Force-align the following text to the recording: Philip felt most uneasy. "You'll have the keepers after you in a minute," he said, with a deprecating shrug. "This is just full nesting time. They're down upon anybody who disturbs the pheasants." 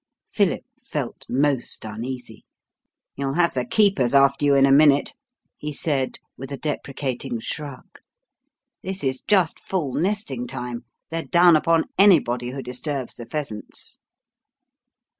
Philip 0.33 0.63
felt 0.81 1.27
most 1.29 1.85
uneasy. 1.85 2.43
"You'll 3.15 3.35
have 3.35 3.53
the 3.53 3.65
keepers 3.65 4.15
after 4.15 4.45
you 4.45 4.55
in 4.55 4.65
a 4.65 4.71
minute," 4.71 5.13
he 5.59 5.71
said, 5.71 6.17
with 6.35 6.51
a 6.51 6.57
deprecating 6.57 7.39
shrug. 7.39 7.85
"This 8.81 9.03
is 9.03 9.21
just 9.21 9.59
full 9.59 9.93
nesting 9.93 10.47
time. 10.47 10.85
They're 11.11 11.25
down 11.25 11.55
upon 11.55 11.85
anybody 11.99 12.49
who 12.49 12.63
disturbs 12.63 13.13
the 13.13 13.27
pheasants." 13.27 13.99